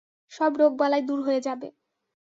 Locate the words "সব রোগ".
0.31-0.71